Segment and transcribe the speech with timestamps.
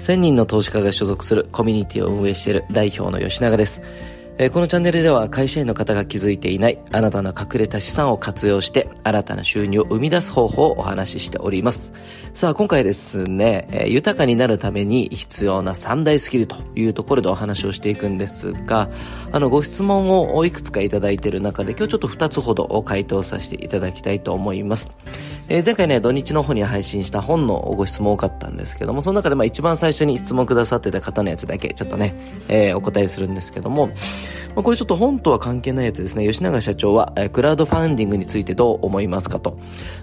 [0.00, 3.82] 1000人の投資家が所属するコミュニティを運営している代表の吉永です。
[4.38, 11.92] えー、このチャンネルでは会社員の方が気づいていないあなたの隠れた資産を活用して新たな収入を生み出す方法をお話ししております。
[12.32, 18.88] さあ今回ですね、えー、豊かになるために必要な三大スキルというところでお話をしていくんですが、
[19.30, 24.90] あのご質問をいくつかいただいている中で今日ちょっと2つほど回答させていただきたいと思います。
[25.52, 32.14] えー、前回ね、土日の方に配信した本のご質問多かったんですけども、その中でまあ一番最初に質問くださってた方のやつだけちょっとね、
[32.46, 33.92] えー、お答えするんですけども、ま
[34.60, 36.24] あ、これちょっと本とは関係ないやつですね。
[36.24, 39.58] 吉永社長は、えー、クラウドファンディングについてどう思いますかと。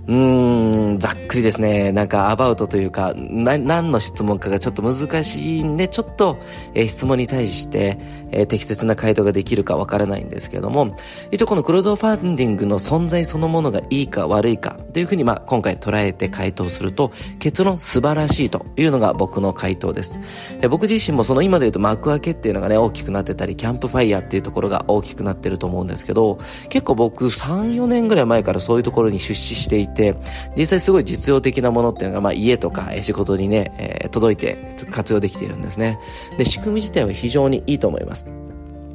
[0.07, 1.93] うーん、ざっくりですね。
[1.93, 6.37] なんかアバウトというか、な、何の質問かがちょっと難しいんで、ちょっと、
[6.73, 7.97] えー、質問に対して、
[8.31, 10.95] えー、適切な回答ができるかわからないんですけども、
[11.31, 20.19] 一応このクラウドファンディングの存在そのものがいいか悪いかというふうに、ま、今回捉えて回答すると、結論素晴らしいというのが僕の回答です。
[20.61, 26.39] え僕自身もその今で言うと幕開けっていうのがね、大きくなってたり、キャンプファイヤーっていうところが大きくなってると思うんですけど、
[26.69, 30.15] 結構僕3、4年ぐらい前からそういうところに出資していて、
[30.57, 34.57] 実際すごい実用的なものっていうのが、まあ家とか仕事にね、えー、届いて
[34.91, 35.99] 活用できているんですね。
[36.37, 38.46] で、仕組み自体は非常にいいと思います。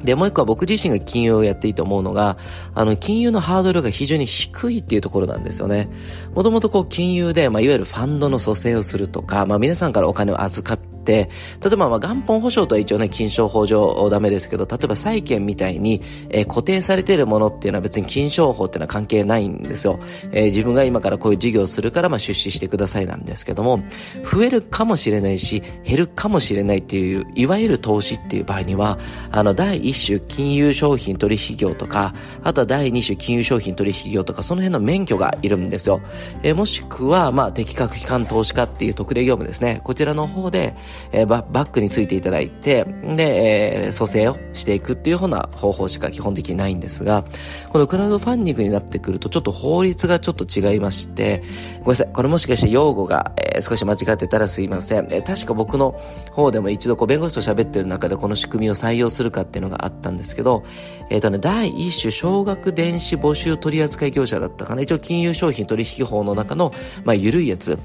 [0.03, 2.37] で、もう一個は僕自身が金融をやっていいと思うのが、
[2.75, 5.89] あの、金融のハードルが非常に低いっていうところなんですよね。
[6.33, 11.27] もともとこう、金融で、まあ、いわゆるファンドの蘇生をするとか、まあ、皆さんからお金を預かって、例
[11.73, 19.99] えばまあ元本保証とは一応ね、金賞法上ダメですけど、例えば債券みたいに、えー、固定されているものっていうのは別に金賞法っていうのは関係ないんですよ。
[20.31, 23.81] えー、自分が今からこういう事業をするからまあ出資してくださいなんですけども、
[24.23, 28.97] 増えるかもしれないし、減るかもしれないっていう、いわゆる投資っていう場合には、
[29.31, 36.01] あの、第一種金融商品取引業とか、あとは第二種金融商品取引業とか、その辺の免許がいるんですよ。
[36.43, 39.81] えー、もしくは、まあ、適格機関投資家っていう特例業務ですね。
[39.83, 40.75] こちらの方で、
[41.11, 47.23] えー、バックについていただいて、で、えー、蘇生をしていくっていうような方法しか基本的にないんですが、
[47.69, 51.43] このクラウドファンディングになってくると、ちょっと法律がちょっと違いまして、
[51.79, 52.09] ごめんなさい。
[52.13, 55.07] これもしかして用語が、えー、少し間違ってたらすいません。
[55.11, 55.91] えー、確か僕の
[56.31, 60.63] 方でも一度こう弁護士と喋ってる中でこの仕組みを採用するかっていうのがあったんですけど、
[61.09, 64.81] えっ、ー、とね、第一種少額電子募集取扱業者だったかな。
[64.81, 66.71] 一応金融商品取引法の中の、
[67.03, 67.77] まあ、緩いやつ。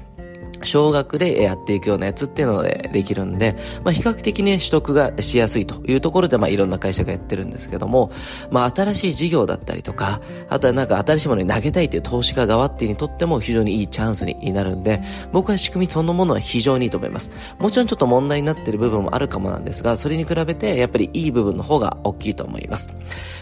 [0.63, 8.11] 少額でやっていくようなやつっていうのでできるんで、まあ、比較的ね、取得がしやすいというところで、まあ、いろんな会社がやってるんですけども、
[8.51, 17.31] まあ、新しい事業だったりとか、あとはなんか新しいものに投げたいという投資家側っていうにとっても非常にいいチャンスになるんで、僕は仕組みそのものは非常にいいと思います。
[17.59, 22.89] もちろんちょっと問題になってる部分もあるかもなんですが、それに比べてやっぱりいい部分の方が大きいと思います。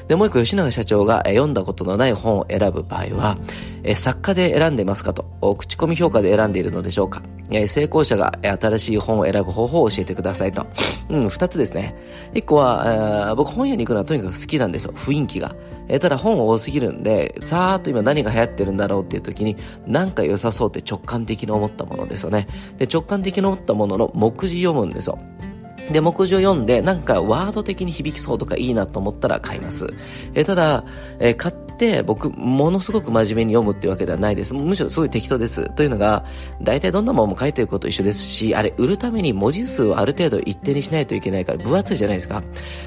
[0.08, 3.38] で、もう一個吉永社長が読んだことのない本を選ぶ場合は、
[3.96, 5.26] 作家で選んでますかと、
[5.58, 7.22] 口コミ評価で選んでいるのでしょうか
[7.68, 10.68] 成功者が新しい本を選ぶ方法を教えてくださいと。
[11.10, 11.96] うん、二つですね。
[12.34, 14.94] 一個は、僕本屋に行くのはとにかく好きなんですよ。
[14.94, 15.56] 雰囲気が。
[15.90, 19.56] えただ本多すぎるんで、さーっと今何が流行ってるんだろうっていう時に、
[19.86, 22.48] なんか良さそうって直感的に思ったものですよね。
[22.78, 25.18] で、直感的に思ったものの目次読むんですよ。
[25.92, 29.88] で、目次を読んで、なんかワード的に響きそうとかいいなと思ったら買います。
[30.34, 30.84] えただ、
[31.20, 34.56] え買っって僕、ものすごく真面目に読むっていうわけではないです。
[34.56, 35.70] むしろすごい適当です。
[35.76, 36.26] というのが、
[36.60, 42.42] 大体どんなものも書いてること一緒ですし、あれ、売るために文字数をある程度一定にしないといけないから分厚いじゃないですか。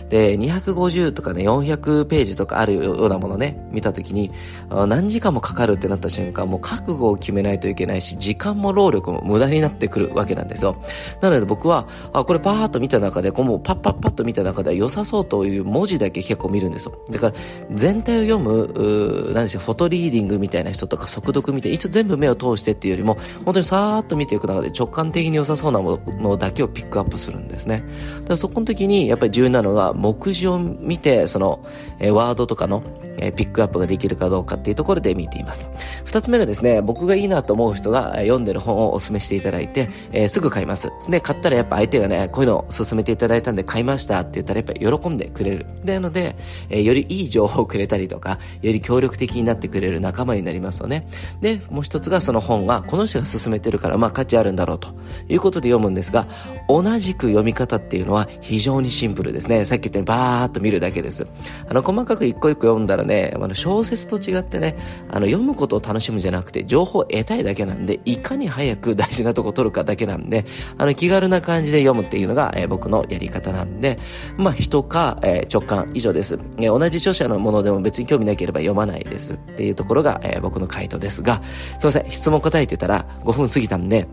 [0.08, 4.32] で、250とかね、400ページとかあるようなものね、見たときに、
[4.68, 10.76] 何時間もかかるってなった瞬間、もう覚悟を決めないといけないし、時間も労力も無駄になってくるわけなんですよ。
[11.20, 16.98] なので僕は、あ、これパーッと見た中で、こうもうパッパッパッと見た中では良さそうという文字だけ結構見るんですよ。
[17.08, 17.34] だから、
[17.70, 27.84] 全体を読む、う何でしょう、フォトリーディングみたいな人とか速読見て、一応全部目を通してっていうよりも、本当にさーっと見ていく中で直感的に良さそうなものだけをピックアップするんですね。
[28.26, 31.64] だそこの時にやっぱり重要なのが、目次を見て、その、
[31.98, 32.82] え、ワードとかの、
[33.18, 35.66] え、ピックアップができるかどうかっていうところで見ています。
[36.04, 40.90] 二つ目がですね、僕がいいなと思う人が読んでる本をお勧めしていただいて、えー、すぐ買います。
[41.08, 45.66] で、買ったらやっぱ相手がね、こういうのを勧めていただいたんで買いましたって言ったらやっぱり喜んでくれる。
[45.84, 46.36] で、なので、
[46.68, 51.06] えー、よりいい情報をくれたりとか、より協力的になってくれる仲間になりますよね。
[51.40, 54.88] で、もう一つがその本は、この人が勧めてるから、まあ価値あるんだろうと
[55.28, 56.26] いうことで読むんですが、
[56.68, 59.64] 同じく読み方っていうのは非常にシンプルですね。
[59.64, 61.26] さっき言ったようにバーっと見るだけです。
[61.68, 64.76] あの、細かく一個一個読んだらね、あの、小説と違ってね、
[65.10, 70.44] あの、読むことを楽しむんじゃなくて、情報を得たいだけなんで、いかに早く大事なとこ取るかだけなんで、
[70.78, 73.98] あの、気軽な感じで読むっていうのが、えー、僕のやり方なんで、
[74.36, 76.38] まあ、人か、えー、直感以上です。
[76.58, 81.42] えー、同じ著者のものでも別に興味なければ読まないですっていうところが、えー、僕の回答ですが、
[81.78, 84.06] すいません、質問答えてたら5分過ぎたんで、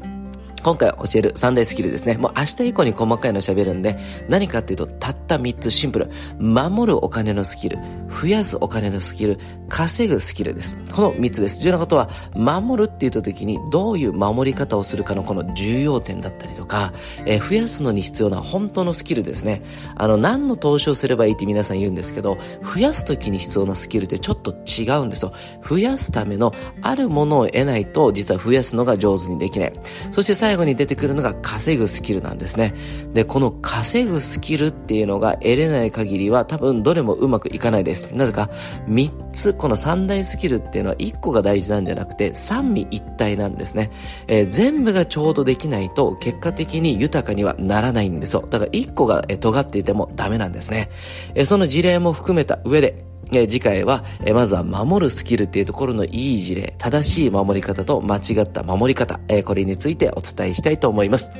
[0.67, 2.17] 今回教える3大スキルですね。
[2.17, 3.97] もう明日以降に細かいの喋るんで、
[4.27, 6.11] 何かっていうと、たった3つシンプル。
[6.39, 7.77] 守るお金のスキル、
[8.09, 10.77] 増やすお金のスキル、稼ぐスキルです。
[10.91, 11.61] この3つです。
[11.61, 16.91] 重要なことは、守るって言った時に、どういう守り方をするかのこの重要点だったりとか、
[17.25, 19.61] えー、増やすのに必要な本当のスキルですね。
[19.95, 25.31] あの、何の投資をすればいいって皆さん言うんですけど、増やす時に必要なスキルってちょっと違うんですよ。
[25.65, 29.73] 増やすためのあるものを得ないと、実は増やすのが上手にできない。
[30.11, 32.73] そして最後に出てくるのが稼ぐスキルなんですね。
[33.13, 38.09] で、この稼ぐスキルっていうのが得れない限りは多分どれもうまくいかないです。
[38.13, 38.49] なぜか、
[38.87, 43.91] 3つ、この3大スキルっていうのは1個が大事なんじゃなくて、三位一体なんですね。
[44.27, 48.47] えー、全部がちょうどできないと結果的に豊かにはならないんですよ。
[48.49, 50.89] だから1個がえ尖っていてもダメなんですね。
[51.35, 61.31] えー、その事例も含めた上で、えー、次回は、えー、まずは守るスキルっていうところのいい事例、正しい守り方と間違った守り方、えー、これについてお伝えしたいと思います。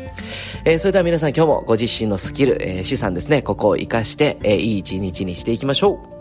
[0.66, 6.17] え、それでは皆さん今日もご自身のスキル、え、資産ですね、ここを活かして、え、いい一日にしていきましょう。